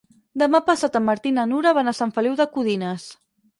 Demà 0.41 0.61
passat 0.69 0.97
en 0.99 1.05
Martí 1.09 1.31
i 1.33 1.35
na 1.35 1.45
Nura 1.53 1.75
van 1.81 1.93
a 1.93 1.95
Sant 2.01 2.17
Feliu 2.19 2.41
de 2.43 2.51
Codines. 2.59 3.09